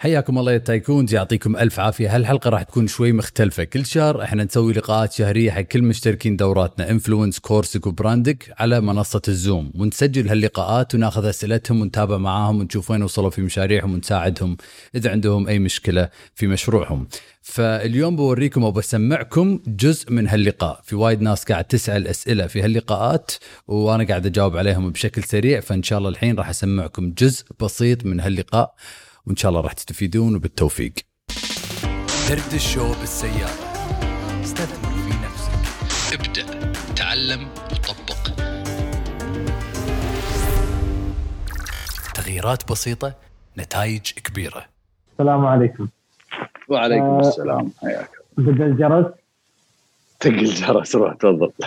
[0.00, 2.16] حياكم الله يا tycoons يعطيكم ألف عافية.
[2.16, 3.64] هالحلقة راح تكون شوي مختلفة.
[3.64, 8.44] كل شهر إحنا نسوي لقاءات شهرية حق كل مشتركين دوراتنا influence course ك و brand
[8.44, 9.72] ك على منصة ال Zoom.
[9.74, 14.56] ونسجل هاللقاءات وناخذ أسئلتهم ونتابع معاهم ونشوف وين وصلوا في مشاريعهم ونساعدهم
[14.94, 17.08] إذا عندهم أي مشكلة في مشروعهم.
[17.42, 20.80] فاليوم بوريكم أو بسمعكم جزء من هاللقاء.
[20.84, 23.30] في وايد ناس قاعد تسأل أسئلة في هاللقاءات
[23.68, 28.20] وأنا قاعد أجاوب عليهم بشكل سريع فإن شاء الله الحين راح أسمعكم جزء بسيط من
[28.20, 28.74] هاللقاء.
[29.28, 30.92] وإن شاء الله راح تستفيدون وبالتوفيق.
[32.28, 33.50] درد الشو بالسيارة.
[34.44, 35.52] استثمر في نفسك.
[36.14, 36.72] ابدأ.
[36.96, 38.40] تعلم وطبق.
[42.14, 43.14] تغييرات بسيطة
[43.58, 44.64] نتائج كبيرة.
[45.12, 45.88] السلام عليكم.
[46.68, 47.70] وعليكم آه، السلام.
[47.82, 49.06] حياك بدأ الجرس
[50.20, 51.52] تقل جرس روح تفضل.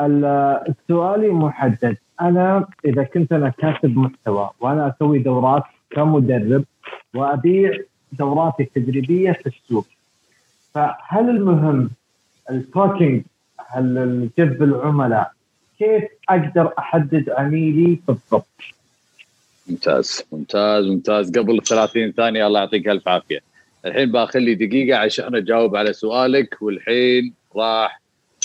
[0.00, 1.96] ال- سؤالي محدد.
[2.20, 6.64] أنا إذا كنت أنا كاتب محتوى وأنا أسوي دورات كمدرب
[7.14, 7.72] وأبيع
[8.12, 9.86] دوراتي التدريبية في السوق
[10.74, 11.90] فهل المهم
[12.50, 13.22] ال talking
[13.66, 15.32] هل جذب العملاء؟
[15.78, 18.46] كيف أقدر أحدد عميلي بالضبط؟
[19.68, 21.38] ممتاز ممتاز ممتاز.
[21.38, 23.40] قبل 30 ثانية الله يعطيك ألف عافية.
[23.86, 28.00] الحين باخلي دقيقة عشان أجاوب على سؤالك والحين راح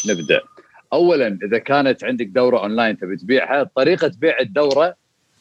[0.09, 0.41] نبدأ.
[0.93, 4.95] اولا إذا كانت عندك دورة أونلاين تبي تبيعها طريقة بيع الدورة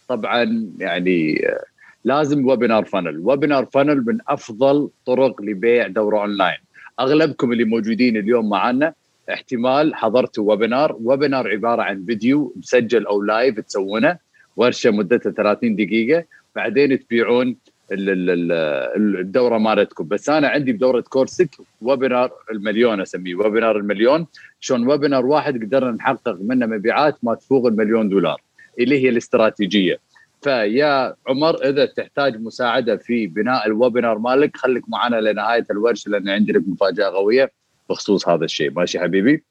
[0.08, 1.64] طبعا يعني آه،
[2.04, 6.58] لازم webinar funnel webinar funnel من أفضل طرق لبيع دورة أونلاين.
[7.00, 8.94] أغلبكم اللي موجودين اليوم معنا
[9.32, 14.18] احتمال حضرتوا webinar webinar عبارة عن فيديو مسجل أو live تسوونه
[14.56, 16.24] ورشة مدتها 30 دقيقة.
[16.56, 17.56] بعدين تبيعون
[17.92, 20.08] الدورة مالتكم.
[20.08, 21.48] بس أنا عندي بدورة course ك
[21.82, 23.34] webinar المليون أسميه.
[23.34, 24.26] webinar المليون.
[24.60, 28.42] شلون webinar واحد قدرنا نحقق منه مبيعات ما تفوق المليون دولار
[28.78, 29.98] اللي هي الاستراتيجية.
[30.42, 36.28] فيا عمر إذا تحتاج مساعدة في بناء ال webinar مالك خليك معنا لنهاية الورشه لأن
[36.28, 37.52] عندي لك مفاجأة قويه
[37.90, 38.70] بخصوص هذا الشيء.
[38.70, 39.44] ماشي حبيبي؟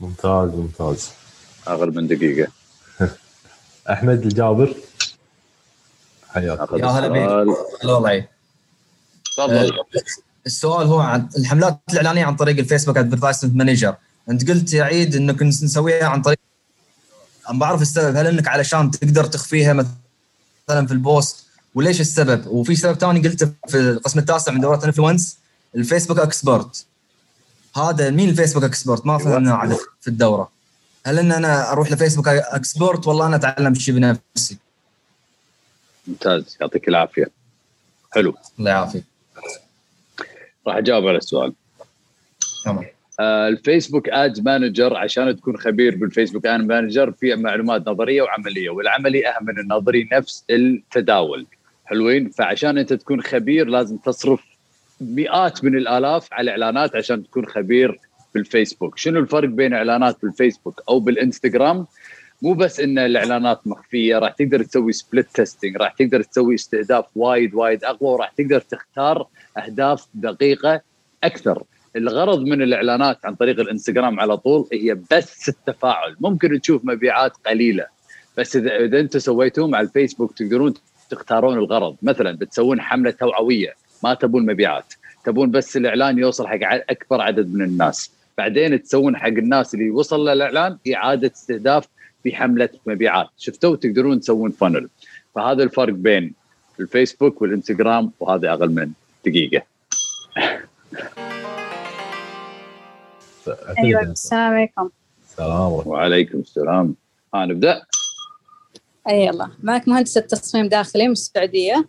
[0.00, 1.12] ممتاز ممتاز.
[1.66, 2.48] أقل من دقيقة.
[3.92, 4.74] أحمد الجابر.
[6.34, 7.22] حياك يا هلا بيك.
[7.22, 7.56] السؤال.
[7.84, 8.26] هلا والله
[9.36, 9.72] تفضل.
[10.46, 13.94] السؤال هو عن الحملات الإعلانية عن طريق ال Facebook advertisement manager
[14.30, 16.38] أنت قلت يا عيد إنك نسويها عن طريق
[17.50, 18.16] أنا بعرف السبب.
[18.16, 23.50] هل إنك علشان تقدر تخفيها مثلا في ال post؟ وليش السبب؟ وفي سبب ثاني قلته
[23.68, 25.36] في القسم التاسع من دوره influence
[25.76, 26.86] ال Facebook expert
[27.76, 30.50] هذا مين ال Facebook expert ما فهمنا على في الدورة.
[31.06, 34.58] هل إن أنا أروح ل Facebook expert والله أنا أتعلم شيء بنفسي.
[36.10, 36.58] ممتاز.
[36.60, 37.30] يعطيك العافية.
[38.12, 38.34] حلو.
[38.58, 39.04] الله يعافيك.
[40.66, 41.52] راح أجاوب على السؤال.
[42.64, 42.84] تمام.
[43.20, 46.46] آه، ال Facebook ad manager عشان تكون خبير بالفيسبوك.
[46.46, 51.46] ad manager في معلومات نظرية وعملية والعملي أهم من النظري نفس التداول.
[51.84, 54.40] حلوين؟ فعشان أنت تكون خبير لازم تصرف
[55.00, 57.98] مئات من الآلاف على اعلانات عشان تكون خبير
[58.34, 58.98] بالفيسبوك.
[58.98, 61.86] شنو الفرق بين إعلانات بالفيسبوك أو بالإنستغرام؟
[62.42, 67.54] مو بس إن الإعلانات مخفية راح تقدر تسوي split testing راح تقدر تسوي استهداف وايد
[67.54, 69.26] وايد أقوى وراح تقدر تختار
[69.58, 70.80] أهداف دقيقة
[71.24, 71.62] أكثر.
[71.96, 76.16] الغرض من الإعلانات عن طريق الإنستغرام على طول هي بس التفاعل.
[76.20, 77.86] ممكن تشوف مبيعات قليلة
[78.38, 80.74] بس اذا إذا أنتم سويتوه مع الفيسبوك تقدرون
[81.10, 81.96] تختارون الغرض.
[82.02, 83.74] مثلا بتسوون حملة توعوية
[84.04, 88.12] ما تبون مبيعات تبون بس الإعلان يوصل حق أكبر عدد من الناس.
[88.38, 91.88] بعدين تسوون حق الناس اللي وصل للإعلان اعاده استهداف
[92.22, 93.28] في حملة مبيعات.
[93.38, 94.88] شفتوا؟ تقدرون تسوون فانل
[95.34, 96.34] فهذا الفرق بين
[96.80, 98.90] الفيسبوك والإنستغرام وهذا أقل من
[99.26, 99.62] دقيقة.
[103.78, 104.90] أيوه السلام عليكم.
[105.28, 106.94] السلام عليكم وعليكم السلام.
[107.34, 107.82] ها نبدأ.
[109.08, 109.50] أي الله.
[109.62, 111.88] معك مهندسة تصميم داخلي من السعودية.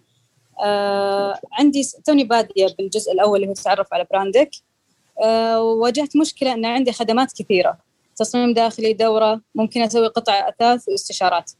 [0.63, 4.49] آه عندي توني بادية بالجزء الأول اللي هو تعرف على براندك.
[5.23, 7.77] آه واجهت مشكلة أن عندي خدمات كثيرة.
[8.21, 11.51] تصميم داخلي دورة ممكن أسوي قطع أثاث واستشارات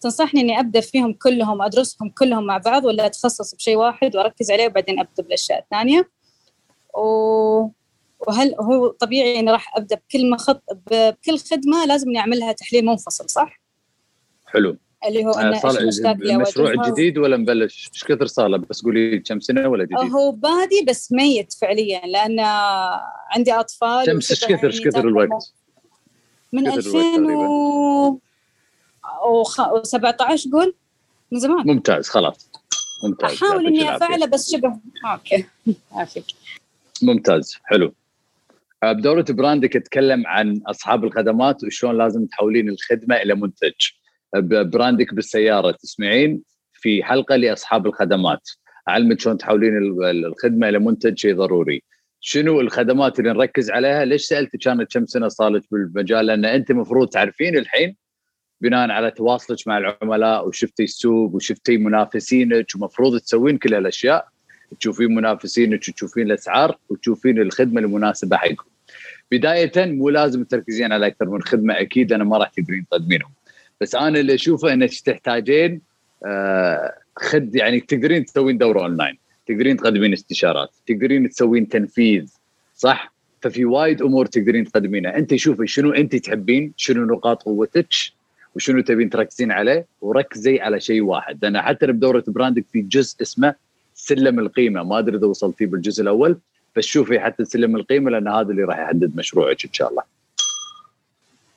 [0.00, 4.66] تنصحني إني أبدأ فيهم كلهم أدرسهم كلهم مع بعض ولا أتخصص بشيء واحد وأركز عليه
[4.66, 6.10] وبعدين أبدأ بالأشياء الثانية
[6.94, 7.02] و...
[8.20, 13.30] وهل هو طبيعي إني راح أبدأ بكل مخط بكل خدمة لازم إني أعملها تحليل منفصل
[13.30, 13.60] صح؟
[14.46, 14.76] حلو
[15.06, 16.88] اللي هو أنا آه، صار المشاكل اللي المشروع.
[16.88, 20.84] جديد ولا مبلش؟ إيش كثر صار له؟ بس قولي كم سنة ولا جديد؟ هو بادي
[20.88, 22.40] بس ميت فعليا لأن
[23.30, 25.54] عندي أطفال كم إيش كثر إيش يعني كثر الوقت؟
[26.52, 28.20] من كثر الوقت 2000 و...
[29.78, 30.74] و 17 قول
[31.32, 31.66] من زمان.
[31.66, 32.50] ممتاز خلاص.
[33.04, 33.96] ممتاز أحاول إني.
[33.96, 34.80] أفعله بس شبه
[35.12, 35.44] أوكي.
[35.92, 36.24] عافيك.
[37.02, 37.94] ممتاز حلو.
[38.84, 43.72] بدورة براندك اتكلم عن أصحاب الخدمات وشلون لازم تحولين الخدمة إلى منتج.
[44.72, 46.42] براندك بالسيارة تسمعين
[46.72, 48.48] في حلقة لأصحاب الخدمات.
[48.88, 51.82] أعلمك شلون تحولين ال- الخدمة إلى منتج شيء ضروري.
[52.20, 56.70] شنو الخدمات اللي نركز عليها ليش سالتك كانت كم سنة صار لك بالمجال لأن أنت
[56.70, 57.96] المفروض تعرفين الحين
[58.60, 64.28] بناء على تواصلك مع العملاء وشفتي السوق وشفتي منافسينك ومفروض تسوين كل هالأشياء
[64.80, 68.64] تشوفين منافسينك وتشوفين الأسعار وتشوفين الخدمة المناسبة حقكم.
[69.32, 73.30] بداية مو لازم تركزين على أكثر من خدمة أكيد أنا ما راح تقدرين تقدمينهم.
[73.80, 75.80] بس أنا اللي أشوفه إنك تحتاجين
[76.26, 79.18] آه خد يعني تقدرين تسوين دورة أونلاين،
[79.50, 82.32] تقدرين تقدمين استشارات، تقدرين تسوين تنفيذ
[82.76, 83.12] صح؟
[83.42, 87.88] ففي وايد أمور تقدرين تقدمينها، أنت شوفي شنو أنت تحبين، شنو نقاط قوتك،
[88.56, 91.44] وشنو تبين تركزين عليه وركزي على شيء واحد.
[91.44, 93.54] لأن حتى بدورة براندك في جزء اسمه
[93.94, 94.82] سلم القيمة.
[94.82, 96.38] ما أدري إذا وصلتي بالجزء الأول
[96.76, 100.02] بس شوفي حتى سلم القيمة لأن هذا اللي راح يحدد مشروعك إن شاء الله.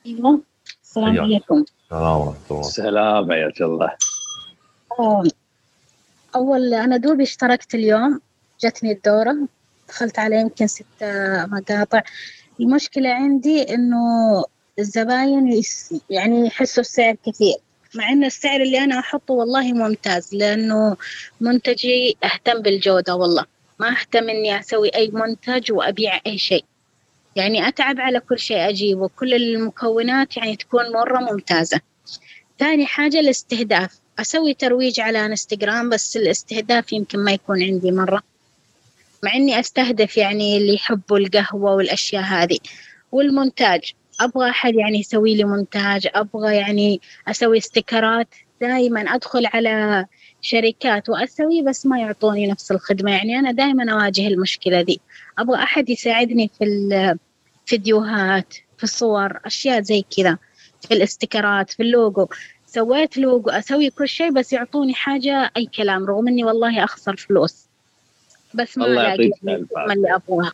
[0.05, 0.41] أيوه.
[0.83, 1.19] السلام.
[1.19, 1.65] عليكم.
[1.91, 2.61] السلام ورحمة الله.
[2.61, 3.95] سلام حياك الله.
[6.35, 8.21] أول أنا دوبي اشتركت اليوم
[8.63, 9.37] جتني الدورة
[9.89, 10.85] دخلت على يمكن ست
[11.47, 12.01] مقاطع.
[12.59, 13.97] المشكلة عندي إنه
[14.79, 15.61] الزباين
[16.09, 17.55] يعني يحسوا السعر كثير
[17.95, 20.97] مع ان السعر اللي أنا أحطه والله ممتاز لأنه
[21.41, 23.45] منتجي أهتم بالجودة والله.
[23.79, 26.65] ما أهتم إني أسوي أي منتج وأبيع أي شيء.
[27.35, 29.07] يعني أتعب على كل شيء أجيبه.
[29.07, 31.79] كل المكونات يعني تكون مرة ممتازة.
[32.59, 34.02] ثاني حاجة الاستهداف.
[34.19, 38.23] أسوي ترويج على انستغرام بس الاستهداف يمكن ما يكون عندي مرة.
[39.23, 42.57] مع إني أستهدف يعني اللي يحبوا القهوة والأشياء هذه.
[43.11, 48.27] والمونتاج أبغى أحد يعني يسوي لي مونتاج أبغى يعني أسوي استيكرات.
[48.61, 50.05] دائما أدخل على
[50.41, 53.11] شركات وأسوي بس ما يعطوني نفس الخدمة.
[53.11, 55.01] يعني أنا دائما أواجه المشكلة دي.
[55.37, 56.63] أبغى أحد يساعدني في
[57.63, 60.37] الفيديوهات في الصور أشياء زي كذا.
[60.87, 62.27] في ال sticker ات في اللوجو.
[62.73, 67.65] سويت لوجو أسوي كل شيء بس يعطوني حاجة أي كلام رغم إني والله أخسر فلوس.
[68.53, 70.15] بس ما الله يعطيك العافية.
[70.15, 70.51] ابغاها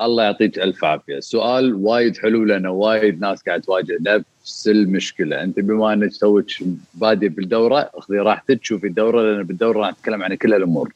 [0.00, 1.16] الله يعطيك ألف عافية.
[1.16, 5.42] السؤال وايد حلو لأن وايد ناس قاعد تواجه نفس المشكلة.
[5.42, 6.46] أنت بما أنك توك
[6.94, 10.92] باديه بالدورة اخذي راحتك شوفي الدورة لأن بالدورة راح نتكلم عن كل الأمور.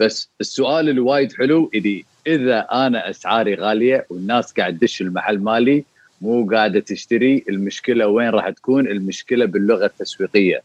[0.00, 5.84] بس السؤال اللي وايد حلو اللي إذا أنا أسعاري غالية والناس قاعد تدش المحل مالي
[6.20, 10.62] مو قاعدة تشتري المشكلة وين راح تكون؟ المشكلة باللغة التسويقية.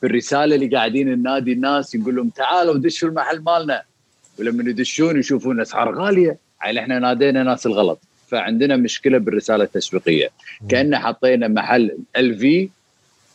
[0.00, 3.82] في الرسالة اللي قاعدين النادي الناس يقول لهم تعالوا دشوا المحل مالنا.
[4.38, 8.00] ولما يدشون يشوفون اسعار غالية يعني إحنا نادينا ناس الغلط.
[8.28, 10.28] فعندنا مشكلة بالرسالة التسويقية.
[10.68, 12.68] كأن حطينا محل ال في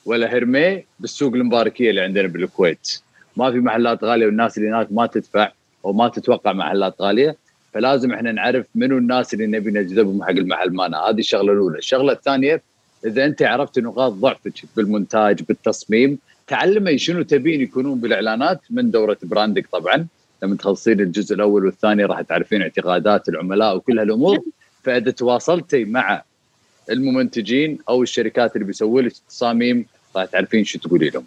[0.06, 3.02] ولا هرمي بالسوق المباركية اللي عندنا بالكويت.
[3.38, 5.52] ما في محلات غالية والناس اللي هناك ما تدفع
[5.86, 7.36] أو ما تتوقع محلات غالية.
[7.74, 11.78] فلازم إحنا نعرف منو الناس اللي نبي نجذبهم حق المحل مالنا هذه الشغلة الأولى.
[11.78, 12.62] الشغلة الثانية
[13.06, 19.68] إذا أنت عرفت نقاط ضعفك بالمونتاج بالتصميم تعلمي شنو تبين يكونون بالإعلانات من دورة براندك
[19.72, 20.08] طبعا.
[20.44, 24.40] لما تخلصين الجزء الأول والثاني راح تعرفين اعتقادات العملاء وكل هالأمور.
[24.84, 26.24] فإذا تواصلتي مع
[26.90, 29.86] الممنتجين أو الشركات اللي بيسووا لك تصاميم
[30.16, 31.26] راح تعرفين شو تقولي لهم.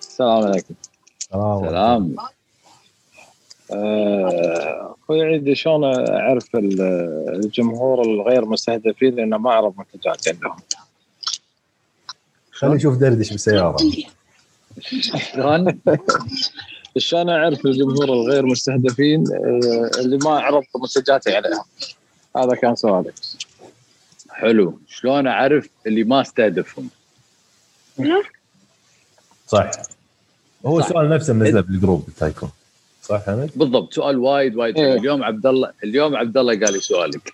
[0.00, 0.74] السلام عليكم.
[1.20, 1.70] السلام ورحمة الله.
[1.70, 2.16] سلام.
[2.18, 2.28] آه،
[3.72, 6.80] أخوي عيد شلون أعرف ال-
[7.44, 10.56] الجمهور الغير مستهدفين؟ لأن ما أعرف منتجات عندهم.
[12.50, 13.76] خلينا نشوف دردش بالسيارة.
[15.32, 15.80] شلون؟
[16.98, 21.64] شلون أعرف الجمهور الغير مستهدفين؟ آه، اللي ما عرضت منتجاتي عليهم.
[22.36, 23.12] هذا كان سؤالي
[24.30, 26.88] حلو، شلون أعرف اللي ما استهدفهم؟
[29.48, 29.70] صح.
[30.66, 30.78] هو.
[30.80, 32.50] السؤال نفسه منزله بالجروب تايكون
[33.10, 33.94] صح حمد؟ بالضبط.
[33.94, 34.78] سؤال وايد وايد.
[34.78, 34.94] إيه.
[34.94, 37.32] اليوم عبد الله اليوم عبد الله قال لي سؤالك.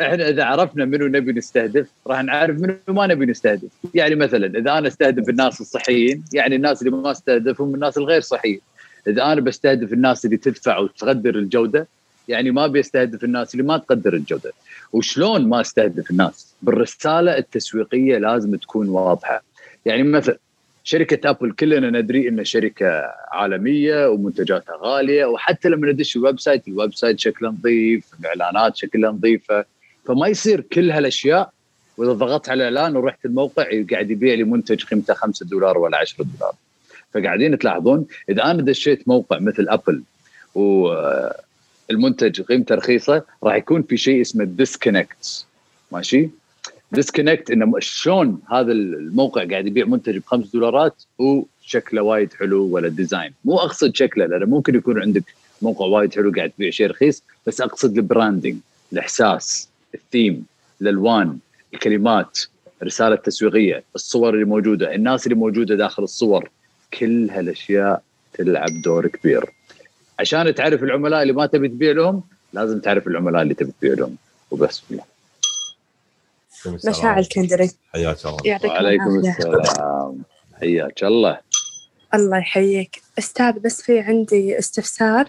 [0.00, 3.68] إحنا إذا عرفنا منو نبي نستهدف راح نعرف منو ما نبي نستهدف.
[3.94, 8.60] يعني مثلا إذا أنا أستهدف الناس الصحيين يعني الناس اللي ما أستهدفهم الناس الغير صحيين.
[9.08, 11.86] إذا أنا بستهدف الناس اللي تدفع وتقدر الجودة
[12.28, 14.52] يعني ما بيستهدف الناس اللي ما تقدر الجودة.
[14.92, 19.42] وشلون ما أستهدف الناس؟ بالرسالة التسويقية لازم تكون واضحة.
[19.86, 20.38] يعني مثلا
[20.84, 26.94] شركة ابل كلنا ندري ان شركة عالمية ومنتجاتها غالية وحتى لما ندش ال website ال
[26.94, 29.64] website شكله نظيف الإعلانات شكلها نظيفة
[30.04, 31.52] فما يصير كل هالأشياء.
[31.96, 36.24] وإذا ضغطت على الإعلان ورحت الموقع قاعد يبيع لي منتج قيمته 5 دولار ولا 10
[36.24, 36.54] دولار.
[37.14, 40.02] فقاعدين تلاحظون إذا أنا دشيت موقع مثل ابل
[40.54, 45.46] والمنتج قيمته رخيصة راح يكون في شيء اسمه disconnect
[45.92, 46.28] ماشي؟
[46.92, 52.88] disconnect إنه شلون هذا الموقع قاعد يبيع منتج ب 5 دولارات وشكله وايد حلو ولا
[52.88, 55.24] design مو أقصد شكله لأنه ممكن يكون عندك
[55.62, 58.56] موقع وايد حلو قاعد تبيع شيء رخيص بس أقصد ال branding
[58.92, 60.46] الإحساس الثيم
[60.82, 61.38] الألوان
[61.74, 62.38] الكلمات
[62.82, 66.50] رسالة تسويقية الصور اللي موجودة الناس اللي موجودة داخل الصور.
[66.98, 69.44] كل هالأشياء تلعب دور كبير.
[70.18, 72.22] عشان تعرف العملاء اللي ما تبي تبيع لهم
[72.52, 74.16] لازم تعرف العملاء اللي تبي تبيع لهم.
[74.50, 74.82] وبس.
[74.90, 75.11] بالله
[76.66, 78.68] مشاعر الكندري حياك الله.
[78.68, 80.22] وعليكم السلام.
[80.60, 81.40] حياك الله.
[82.14, 83.02] الله يحييك.
[83.18, 85.28] أستاذ بس في عندي استفسار.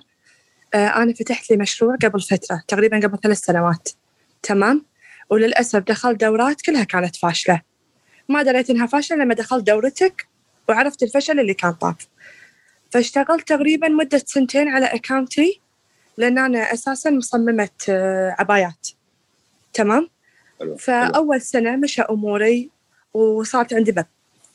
[0.73, 3.89] آه أنا فتحت لي مشروع قبل فترة تقريبا قبل ثلاث سنوات.
[4.43, 4.85] تمام؟
[5.29, 7.61] وللأسف دخلت دورات كلها كانت فاشلة.
[8.29, 10.27] ما دريت إنها فاشلة لما دخلت دورتك
[10.69, 11.95] وعرفت الفشل اللي كان طاف.
[12.91, 15.61] فاشتغلت تقريبا مدة سنتين على أكاونتي
[16.17, 18.87] لأن أنا أساسا مصممة آه، عبايات.
[19.73, 20.09] تمام؟
[20.63, 20.75] حلو.
[20.77, 22.69] فأول سنة مشى أموري
[23.13, 24.05] وصارت عندي ب-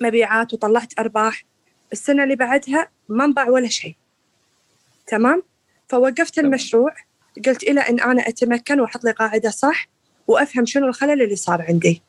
[0.01, 1.45] مبيعات وطلعت أرباح.
[1.93, 3.95] السنة اللي بعدها ما انباع ولا شيء.
[5.07, 5.43] تمام؟
[5.89, 6.47] فوقفت تمام.
[6.47, 6.95] المشروع
[7.47, 9.89] قلت إلى أن أنا أتمكن وأحط لي قاعدة صح
[10.27, 12.03] وأفهم شنو الخلل اللي صار عندي.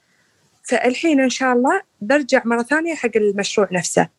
[0.63, 4.09] فالحين إن شاء الله برجع مرة ثانية حق المشروع نفسه.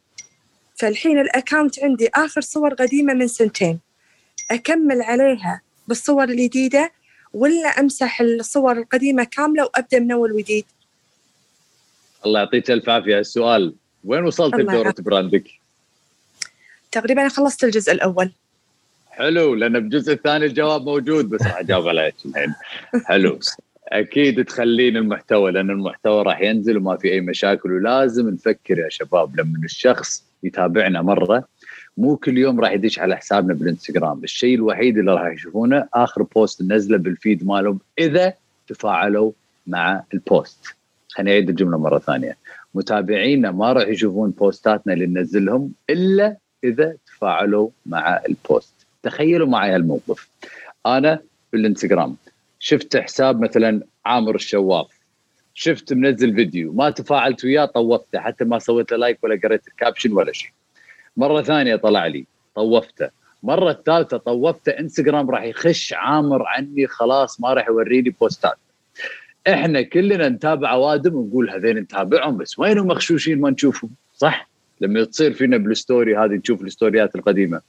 [0.77, 3.81] فالحين الأكاونت عندي آخر صور قديمة من سنتين.
[4.51, 6.93] أكمل عليها بالصور الجديدة
[7.35, 10.65] ولا أمسح الصور القديمة كاملة وأبدأ من أول وجديد؟
[12.27, 13.19] الله يعطيك ألف عافية.
[13.19, 15.01] السؤال وين وصلت يعافيك.
[15.01, 15.45] براندك؟
[16.93, 18.33] تقريبا خلصت الجزء الأول.
[19.11, 22.55] حلو لأن بالجزء الثاني الجواب موجود بس راح أجاوب عليك الحين.
[23.05, 23.39] حلو.
[23.89, 29.41] أكيد تخلين المحتوى لأن المحتوى راح ينزل وما في أي مشاكل ولازم نفكر يا شباب
[29.41, 31.49] لما الشخص يتابعنا مرة
[32.01, 34.25] مو كل يوم راح يدش على حسابنا بالانستغرام.
[34.25, 38.35] الشيء الوحيد اللي راح يشوفونه آخر post نزله بال feed مالهم إذا
[38.69, 39.33] تفاعلوا
[39.67, 40.59] مع ال post
[41.09, 42.37] خليني أعيد الجملة مرة ثانية.
[42.75, 49.49] متابعينا ما راح يشوفون post اتنا اللي ننزلهم إلا إذا تفاعلوا مع ال post تخيلوا
[49.49, 50.29] معي هالموقف.
[50.87, 51.21] أنا
[51.53, 52.17] بالانستغرام
[52.59, 55.01] شفت حساب مثلا عامر الشواف.
[55.55, 59.74] شفت منزل فيديو ما تفاعلت وياه طوفته حتى ما سويت له like ولا قريت ال
[59.74, 60.51] caption ولا شيء.
[61.17, 63.11] مرة ثانية طلع لي طوفته.
[63.43, 68.57] مرة الثالثة طوفته انستغرام راح يخش عامر عني خلاص ما راح يوريني post ات.
[69.49, 74.49] إحنا كلنا نتابع أوادم ونقول هذين نتابعهم بس وينهم مخشوشين ما نشوفهم؟ صح؟
[74.81, 77.61] لما تصير فينا بال story هذه نشوف ال story ات القديمة.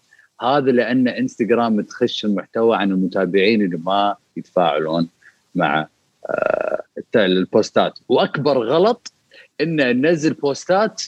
[0.41, 5.09] هذا لأن انستغرام تخش المحتوى عن المتابعين اللي ما يتفاعلون
[5.55, 5.87] مع
[6.29, 6.83] آه،
[7.15, 7.99] ال post ات.
[8.09, 9.13] وأكبر غلط
[9.61, 11.03] ان ننزل post ات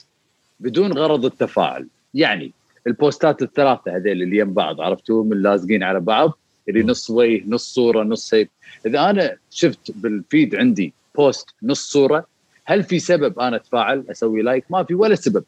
[0.60, 1.86] بدون غرض التفاعل.
[2.14, 2.52] يعني
[2.86, 7.42] ال post ات الثلاثة هذيل اللي يم بعض عرفتوهم اللازقين على بعض اللي نص وجه
[7.46, 8.50] نص صورة نص هيك.
[8.86, 12.26] إذا أنا شفت بال feed عندي post نص صورة
[12.64, 15.44] هل في سبب أنا أتفاعل أسوي like؟ ما في ولا سبب.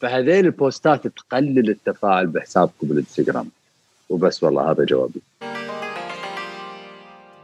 [0.00, 3.50] فهذيل ال post ات تقلل التفاعل بحسابكم بالإنستغرام.
[4.08, 5.20] وبس والله هذا جوابي.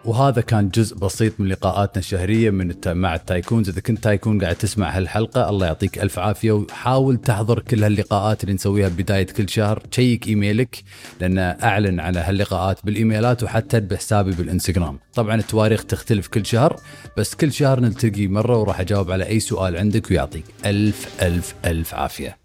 [0.04, 2.88] وهذا كان جزء بسيط من لقاءاتنا الشهرية من الت...
[2.88, 3.68] مع التايكونز.
[3.68, 6.52] إذا كنت تايكون قاعد تسمع هالحلقة الله يعطيك ألف عافية.
[6.52, 9.78] وحاول تحضر كل هاللقاءات اللي نسويها بداية كل شهر.
[9.78, 10.82] check إيميلك
[11.20, 14.99] لأن أعلن على هاللقاءات بالإيميلات وحتى بحسابي بالإنستغرام.
[15.14, 16.76] طبعا التواريخ تختلف كل شهر
[17.18, 21.94] بس كل شهر نلتقي مرة وراح أجاوب على أي سؤال عندك ويعطيك ألف ألف ألف
[21.94, 22.38] عافية.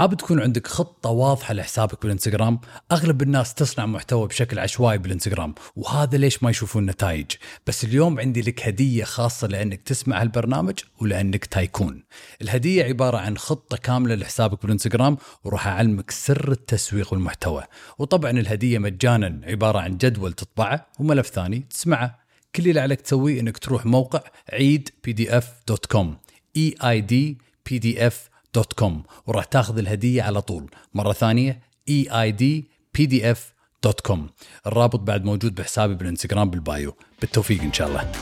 [0.00, 2.60] حاب تكون عندك خطة واضحة لحسابك بالإنستغرام؟
[2.92, 7.26] أغلب الناس تصنع محتوى بشكل عشوائي بالإنستغرام وهذا ليش ما يشوفون نتائج.
[7.66, 12.04] بس اليوم عندي لك هدية خاصة لأنك تسمع هالبرنامج ولأنك تايكون.
[12.42, 17.64] الهدية عبارة عن خطة كاملة لحسابك بالإنستغرام وراح أعلمك سر التسويق والمحتوى.
[17.98, 22.18] وطبعا الهدية مجانا عبارة عن جدول تطبعه وملف ثاني تسمعه.
[22.54, 24.20] كل اللي عليك تسويه إنك تروح موقع
[24.52, 26.16] عيد PDF dot com
[26.56, 30.70] E I D PDF dot com وراح تاخذ الهدية على طول.
[30.94, 34.30] مرة ثانية E I D PDF dot com
[34.66, 36.96] الرابط بعد موجود بحسابي بالإنستغرام بال bio.
[37.20, 38.12] بالتوفيق إن شاء الله.